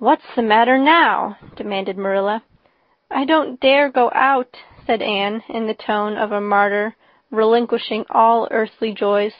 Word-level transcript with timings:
"What's 0.00 0.34
the 0.34 0.42
matter 0.42 0.76
now?" 0.76 1.36
demanded 1.54 1.96
Marilla. 1.96 2.42
"I 3.12 3.24
don't 3.24 3.60
dare 3.60 3.88
go 3.88 4.10
out," 4.12 4.56
said 4.84 5.00
Anne, 5.00 5.44
in 5.48 5.68
the 5.68 5.74
tone 5.74 6.16
of 6.16 6.32
a 6.32 6.40
martyr 6.40 6.96
relinquishing 7.30 8.04
all 8.10 8.48
earthly 8.50 8.90
joys. 8.92 9.34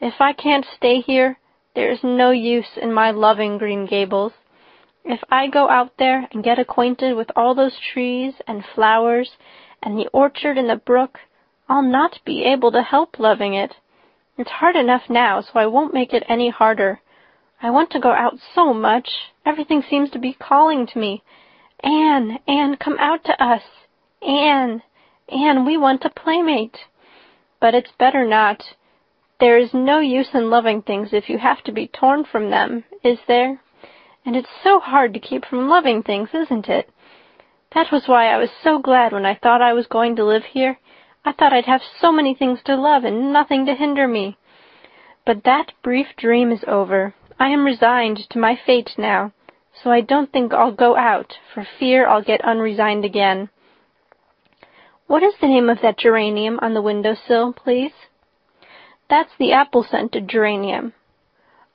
"If 0.00 0.22
I 0.22 0.32
can't 0.32 0.64
stay 0.64 1.00
here 1.00 1.38
there 1.74 1.90
is 1.90 2.02
no 2.02 2.30
use 2.30 2.78
in 2.78 2.94
my 2.94 3.10
loving 3.10 3.58
Green 3.58 3.84
Gables. 3.84 4.32
If 5.04 5.22
I 5.30 5.48
go 5.48 5.68
out 5.68 5.98
there 5.98 6.28
and 6.32 6.42
get 6.42 6.58
acquainted 6.58 7.14
with 7.14 7.30
all 7.36 7.54
those 7.54 7.78
trees 7.78 8.40
and 8.46 8.64
flowers 8.64 9.36
and 9.82 9.98
the 9.98 10.08
orchard 10.14 10.56
and 10.56 10.70
the 10.70 10.76
brook 10.76 11.20
I'll 11.68 11.82
not 11.82 12.20
be 12.24 12.42
able 12.44 12.72
to 12.72 12.80
help 12.80 13.18
loving 13.18 13.52
it. 13.52 13.76
It's 14.38 14.50
hard 14.50 14.76
enough 14.76 15.10
now, 15.10 15.42
so 15.42 15.60
I 15.60 15.66
won't 15.66 15.92
make 15.92 16.14
it 16.14 16.24
any 16.26 16.48
harder. 16.48 17.02
I 17.62 17.70
want 17.70 17.90
to 17.90 18.00
go 18.00 18.12
out 18.12 18.34
so 18.54 18.74
much. 18.74 19.08
Everything 19.46 19.82
seems 19.88 20.10
to 20.10 20.18
be 20.18 20.34
calling 20.34 20.86
to 20.86 20.98
me. 20.98 21.22
Anne, 21.82 22.38
Anne, 22.46 22.76
come 22.76 22.96
out 22.98 23.24
to 23.24 23.42
us. 23.42 23.62
Anne, 24.22 24.82
Anne, 25.28 25.64
we 25.64 25.76
want 25.76 26.04
a 26.04 26.10
playmate. 26.10 26.78
But 27.60 27.74
it's 27.74 27.92
better 27.98 28.26
not. 28.26 28.62
There 29.40 29.58
is 29.58 29.74
no 29.74 29.98
use 29.98 30.30
in 30.34 30.50
loving 30.50 30.82
things 30.82 31.08
if 31.12 31.28
you 31.28 31.38
have 31.38 31.62
to 31.64 31.72
be 31.72 31.88
torn 31.88 32.24
from 32.24 32.50
them, 32.50 32.84
is 33.02 33.18
there? 33.26 33.60
And 34.24 34.36
it's 34.36 34.48
so 34.62 34.80
hard 34.80 35.12
to 35.14 35.20
keep 35.20 35.44
from 35.44 35.68
loving 35.68 36.02
things, 36.02 36.30
isn't 36.32 36.68
it? 36.68 36.88
That 37.74 37.90
was 37.90 38.06
why 38.06 38.28
I 38.28 38.38
was 38.38 38.50
so 38.62 38.78
glad 38.78 39.12
when 39.12 39.26
I 39.26 39.34
thought 39.34 39.60
I 39.60 39.72
was 39.72 39.86
going 39.86 40.16
to 40.16 40.24
live 40.24 40.44
here. 40.44 40.78
I 41.24 41.32
thought 41.32 41.52
I'd 41.52 41.64
have 41.64 41.82
so 42.00 42.12
many 42.12 42.34
things 42.34 42.60
to 42.64 42.76
love 42.76 43.04
and 43.04 43.32
nothing 43.32 43.66
to 43.66 43.74
hinder 43.74 44.06
me. 44.06 44.36
But 45.26 45.44
that 45.44 45.72
brief 45.82 46.06
dream 46.16 46.52
is 46.52 46.64
over. 46.66 47.14
I 47.38 47.48
am 47.48 47.64
resigned 47.64 48.28
to 48.30 48.38
my 48.38 48.58
fate 48.66 48.90
now, 48.96 49.32
so 49.82 49.90
I 49.90 50.00
don't 50.00 50.32
think 50.32 50.52
I'll 50.52 50.72
go 50.72 50.96
out, 50.96 51.34
for 51.52 51.66
fear 51.78 52.06
I'll 52.06 52.22
get 52.22 52.44
unresigned 52.44 53.04
again. 53.04 53.50
What 55.06 55.22
is 55.22 55.34
the 55.40 55.48
name 55.48 55.68
of 55.68 55.80
that 55.82 55.98
geranium 55.98 56.58
on 56.62 56.74
the 56.74 56.82
window 56.82 57.14
sill, 57.14 57.52
please? 57.52 57.92
That's 59.10 59.32
the 59.38 59.52
apple-scented 59.52 60.28
geranium. 60.28 60.92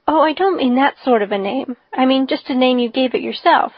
Oh, 0.08 0.22
I 0.22 0.34
don't 0.34 0.58
mean 0.58 0.76
that 0.76 0.96
sort 1.04 1.22
of 1.22 1.32
a 1.32 1.38
name. 1.38 1.78
I 1.94 2.06
mean 2.06 2.26
just 2.28 2.50
a 2.50 2.56
name 2.56 2.80
you 2.80 2.90
gave 2.90 3.14
it 3.14 3.22
yourself. 3.22 3.74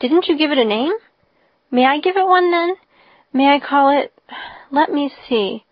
Didn't 0.00 0.26
you 0.26 0.36
give 0.36 0.50
it 0.50 0.58
a 0.58 0.64
name? 0.64 0.94
May 1.70 1.86
I 1.86 2.00
give 2.00 2.16
it 2.16 2.26
one, 2.26 2.50
then? 2.50 2.74
May 3.32 3.46
I 3.54 3.60
call 3.60 3.96
it 3.96 4.12
let 4.72 4.92
me 4.92 5.12
see. 5.28 5.64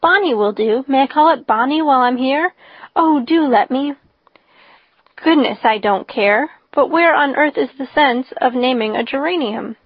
Bonnie 0.00 0.34
will 0.34 0.52
do. 0.52 0.82
May 0.88 1.02
I 1.02 1.06
call 1.06 1.32
it 1.34 1.46
Bonnie 1.46 1.82
while 1.82 2.00
I'm 2.00 2.16
here? 2.16 2.54
Oh, 2.96 3.22
do 3.24 3.42
let 3.42 3.70
me. 3.70 3.94
Goodness, 5.22 5.58
I 5.64 5.78
don't 5.78 6.08
care. 6.08 6.50
But 6.72 6.88
where 6.88 7.14
on 7.14 7.36
earth 7.36 7.58
is 7.58 7.70
the 7.76 7.88
sense 7.94 8.32
of 8.40 8.54
naming 8.54 8.96
a 8.96 9.02
geranium? 9.02 9.76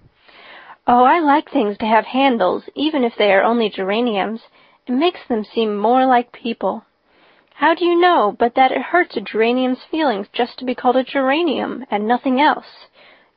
Oh, 0.87 1.03
I 1.03 1.19
like 1.19 1.49
things 1.49 1.77
to 1.79 1.85
have 1.85 2.05
handles, 2.05 2.63
even 2.75 3.03
if 3.03 3.13
they 3.17 3.33
are 3.33 3.43
only 3.43 3.69
geraniums. 3.69 4.41
It 4.87 4.91
makes 4.91 5.19
them 5.27 5.43
seem 5.43 5.75
more 5.75 6.05
like 6.05 6.31
people. 6.31 6.85
How 7.55 7.73
do 7.73 7.85
you 7.85 7.99
know 7.99 8.35
but 8.37 8.53
that 8.55 8.71
it 8.71 8.81
hurts 8.81 9.17
a 9.17 9.21
geranium's 9.21 9.83
feelings 9.89 10.27
just 10.31 10.59
to 10.59 10.65
be 10.65 10.75
called 10.75 10.95
a 10.95 11.03
geranium 11.03 11.85
and 11.89 12.07
nothing 12.07 12.39
else? 12.39 12.87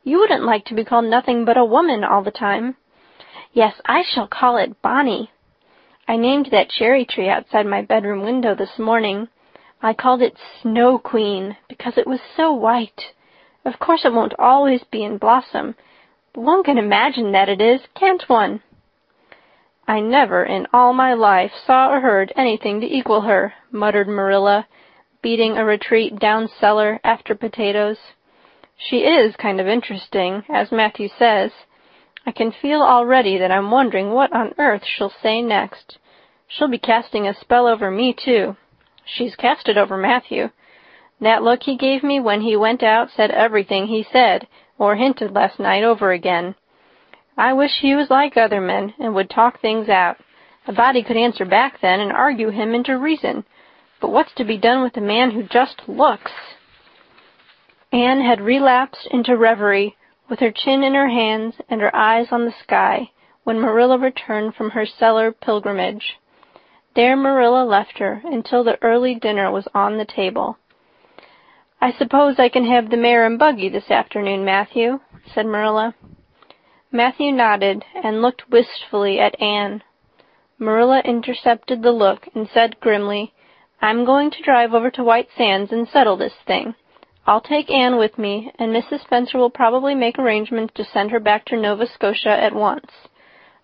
You 0.04 0.18
wouldn't 0.18 0.44
like 0.44 0.66
to 0.66 0.74
be 0.74 0.84
called 0.84 1.06
nothing 1.06 1.44
but 1.44 1.56
a 1.56 1.64
woman 1.64 2.04
all 2.04 2.22
the 2.22 2.30
time. 2.30 2.76
Yes, 3.52 3.80
I 3.86 4.02
shall 4.02 4.28
call 4.28 4.56
it 4.56 4.82
Bonnie. 4.82 5.30
I 6.06 6.16
named 6.16 6.48
that 6.50 6.68
cherry 6.68 7.04
tree 7.06 7.28
outside 7.28 7.66
my 7.66 7.82
bedroom 7.82 8.22
window 8.22 8.54
this 8.54 8.78
morning. 8.78 9.28
I 9.80 9.92
called 9.92 10.22
it 10.22 10.36
Snow 10.60 10.98
Queen 10.98 11.56
because 11.68 11.96
it 11.96 12.06
was 12.06 12.20
so 12.36 12.52
white. 12.52 13.12
Of 13.64 13.78
course 13.78 14.04
it 14.04 14.12
won't 14.12 14.34
always 14.38 14.82
be 14.84 15.04
in 15.04 15.18
blossom, 15.18 15.76
but 16.32 16.40
one 16.40 16.64
can 16.64 16.78
imagine 16.78 17.32
that 17.32 17.48
it 17.48 17.60
is, 17.60 17.80
can't 17.94 18.28
one? 18.28 18.62
I 19.86 20.00
never 20.00 20.44
in 20.44 20.66
all 20.72 20.92
my 20.92 21.14
life 21.14 21.52
saw 21.64 21.90
or 21.90 22.00
heard 22.00 22.32
anything 22.36 22.80
to 22.80 22.86
equal 22.86 23.20
her, 23.22 23.54
muttered 23.70 24.08
Marilla, 24.08 24.66
beating 25.22 25.56
a 25.56 25.64
retreat 25.64 26.18
down 26.18 26.48
cellar 26.60 26.98
after 27.04 27.34
potatoes. 27.34 27.98
She 28.76 28.98
is 28.98 29.36
kind 29.36 29.60
of 29.60 29.68
interesting, 29.68 30.42
as 30.48 30.72
Matthew 30.72 31.08
says. 31.18 31.52
I 32.26 32.32
can 32.32 32.52
feel 32.52 32.82
already 32.82 33.38
that 33.38 33.52
I'm 33.52 33.70
wondering 33.70 34.10
what 34.10 34.32
on 34.32 34.54
earth 34.58 34.82
she'll 34.84 35.12
say 35.22 35.40
next. 35.40 35.98
She'll 36.48 36.68
be 36.68 36.78
casting 36.78 37.26
a 37.26 37.34
spell 37.34 37.66
over 37.66 37.90
me, 37.90 38.12
too. 38.12 38.56
She's 39.10 39.36
cast 39.36 39.68
it 39.68 39.78
over 39.78 39.96
Matthew. 39.96 40.50
That 41.20 41.42
look 41.42 41.62
he 41.62 41.76
gave 41.76 42.02
me 42.02 42.20
when 42.20 42.42
he 42.42 42.56
went 42.56 42.82
out 42.82 43.10
said 43.10 43.30
everything 43.30 43.86
he 43.86 44.02
said 44.02 44.46
or 44.78 44.96
hinted 44.96 45.34
last 45.34 45.58
night 45.58 45.82
over 45.82 46.12
again. 46.12 46.54
I 47.36 47.54
wish 47.54 47.80
he 47.80 47.94
was 47.94 48.10
like 48.10 48.36
other 48.36 48.60
men 48.60 48.94
and 48.98 49.14
would 49.14 49.30
talk 49.30 49.60
things 49.60 49.88
out. 49.88 50.18
A 50.66 50.72
body 50.72 51.02
could 51.02 51.16
answer 51.16 51.44
back 51.44 51.80
then 51.80 52.00
and 52.00 52.12
argue 52.12 52.50
him 52.50 52.74
into 52.74 52.98
reason. 52.98 53.44
But 54.00 54.10
what's 54.10 54.34
to 54.34 54.44
be 54.44 54.58
done 54.58 54.82
with 54.82 54.96
a 54.96 55.00
man 55.00 55.30
who 55.30 55.42
just 55.42 55.88
looks? 55.88 56.32
Anne 57.90 58.20
had 58.20 58.40
relapsed 58.40 59.08
into 59.10 59.36
reverie 59.36 59.96
with 60.28 60.40
her 60.40 60.52
chin 60.52 60.84
in 60.84 60.94
her 60.94 61.08
hands 61.08 61.54
and 61.70 61.80
her 61.80 61.94
eyes 61.96 62.30
on 62.30 62.44
the 62.44 62.52
sky, 62.62 63.10
when 63.44 63.58
Marilla 63.58 63.98
returned 63.98 64.54
from 64.54 64.70
her 64.70 64.84
cellar 64.84 65.32
pilgrimage. 65.32 66.18
There 66.98 67.14
Marilla 67.14 67.62
left 67.62 68.00
her 68.00 68.22
until 68.24 68.64
the 68.64 68.76
early 68.82 69.14
dinner 69.14 69.52
was 69.52 69.68
on 69.72 69.98
the 69.98 70.04
table. 70.04 70.58
I 71.80 71.92
suppose 71.92 72.40
I 72.40 72.48
can 72.48 72.64
have 72.64 72.90
the 72.90 72.96
mare 72.96 73.24
and 73.24 73.38
buggy 73.38 73.68
this 73.68 73.88
afternoon, 73.88 74.44
Matthew, 74.44 74.98
said 75.32 75.46
Marilla. 75.46 75.94
Matthew 76.90 77.30
nodded 77.30 77.84
and 77.94 78.20
looked 78.20 78.50
wistfully 78.50 79.20
at 79.20 79.40
Anne. 79.40 79.84
Marilla 80.58 80.98
intercepted 81.04 81.82
the 81.82 81.92
look 81.92 82.28
and 82.34 82.48
said 82.48 82.80
grimly, 82.80 83.32
I'm 83.80 84.04
going 84.04 84.32
to 84.32 84.42
drive 84.42 84.74
over 84.74 84.90
to 84.90 85.04
White 85.04 85.28
Sands 85.36 85.70
and 85.70 85.86
settle 85.86 86.16
this 86.16 86.34
thing. 86.48 86.74
I'll 87.28 87.40
take 87.40 87.70
Anne 87.70 87.96
with 87.98 88.18
me, 88.18 88.50
and 88.58 88.74
Mrs. 88.74 89.02
Spencer 89.02 89.38
will 89.38 89.50
probably 89.50 89.94
make 89.94 90.18
arrangements 90.18 90.74
to 90.74 90.84
send 90.84 91.12
her 91.12 91.20
back 91.20 91.44
to 91.44 91.56
Nova 91.56 91.86
Scotia 91.86 92.30
at 92.30 92.56
once. 92.56 92.90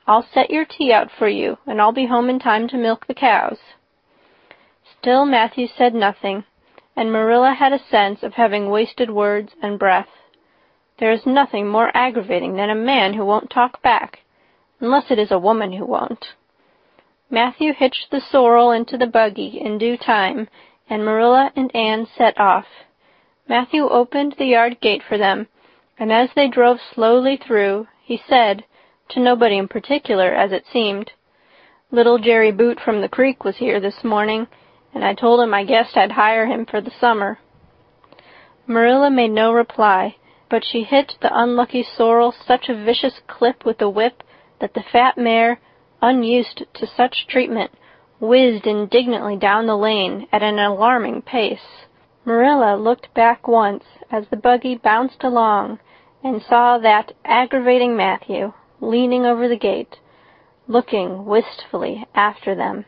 I'll 0.07 0.27
set 0.35 0.51
your 0.51 0.67
tea 0.67 0.93
out 0.93 1.11
for 1.19 1.29
you, 1.29 1.59
and 1.67 1.81
I'll 1.81 1.93
be 1.93 2.07
home 2.07 2.29
in 2.29 2.39
time 2.39 2.69
to 2.69 2.77
milk 2.77 3.07
the 3.07 3.15
cows. 3.15 3.59
Still 4.99 5.25
Matthew 5.25 5.67
said 5.67 5.95
nothing, 5.95 6.45
and 6.95 7.11
Marilla 7.11 7.55
had 7.55 7.73
a 7.73 7.79
sense 7.91 8.23
of 8.23 8.35
having 8.35 8.71
wasted 8.71 9.11
words 9.11 9.55
and 9.63 9.79
breath. 9.79 10.09
There 10.99 11.11
is 11.11 11.27
nothing 11.27 11.69
more 11.69 11.91
aggravating 11.95 12.57
than 12.57 12.71
a 12.71 12.75
man 12.75 13.15
who 13.15 13.25
won't 13.25 13.51
talk 13.51 13.83
back, 13.83 14.21
unless 14.79 15.11
it 15.11 15.19
is 15.19 15.31
a 15.31 15.39
woman 15.39 15.73
who 15.73 15.87
won't. 15.87 16.35
Matthew 17.31 17.73
hitched 17.73 18.11
the 18.11 18.21
sorrel 18.21 18.71
into 18.71 18.99
the 18.99 19.07
buggy 19.07 19.59
in 19.59 19.79
due 19.79 19.97
time, 19.97 20.49
and 20.89 21.05
Marilla 21.05 21.51
and 21.57 21.75
Anne 21.75 22.07
set 22.07 22.39
off. 22.39 22.67
Matthew 23.49 23.89
opened 23.89 24.37
the 24.39 24.47
yard 24.47 24.81
gate 24.81 25.03
for 25.03 25.17
them, 25.17 25.49
and 25.99 26.13
as 26.13 26.29
they 26.37 26.49
drove 26.49 26.79
slowly 26.95 27.37
through, 27.37 27.89
he 28.03 28.21
said, 28.29 28.65
to 29.11 29.21
nobody 29.21 29.59
in 29.59 29.69
particular, 29.69 30.35
as 30.35 30.53
it 30.53 30.65
seemed, 30.73 31.13
Little 31.91 32.19
Jerry 32.19 32.51
Buote 32.51 32.81
from 32.81 33.01
the 33.01 33.09
creek 33.09 33.45
was 33.45 33.57
here 33.59 33.79
this 33.79 34.03
morning, 34.03 34.49
and 34.93 35.05
I 35.05 35.15
told 35.15 35.41
him 35.41 35.55
I 35.55 35.65
guessed 35.65 35.97
I'd 35.97 36.13
hire 36.13 36.47
him 36.47 36.67
for 36.67 36.81
the 36.81 36.91
summer. 36.91 37.39
Marilla 38.67 39.11
made 39.11 39.31
no 39.31 39.53
reply, 39.53 40.17
but 40.49 40.65
she 40.65 40.83
hit 40.83 41.15
the 41.21 41.31
unlucky 41.33 41.83
sorrel 41.83 42.33
such 42.33 42.69
a 42.69 42.85
vicious 42.85 43.21
clip 43.27 43.65
with 43.65 43.79
the 43.79 43.89
whip 43.89 44.23
that 44.61 44.75
the 44.75 44.83
fat 44.83 45.19
mare, 45.19 45.61
unused 46.01 46.65
to 46.75 46.87
such 46.87 47.27
treatment, 47.29 47.71
whizzed 48.21 48.67
indignantly 48.67 49.37
down 49.37 49.67
the 49.67 49.77
lane 49.77 50.27
at 50.33 50.43
an 50.43 50.59
alarming 50.59 51.23
pace. 51.23 51.87
Marilla 52.25 52.77
looked 52.77 53.13
back 53.15 53.47
once 53.47 53.85
as 54.11 54.27
the 54.29 54.37
buggy 54.37 54.75
bounced 54.75 55.23
along 55.23 55.79
and 56.23 56.43
saw 56.43 56.79
that 56.79 57.13
aggravating 57.25 57.97
Matthew 57.97 58.53
leaning 58.85 59.25
over 59.25 59.49
the 59.49 59.59
gate, 59.59 59.97
looking 60.69 61.25
wistfully 61.25 62.07
after 62.15 62.55
them. 62.55 62.85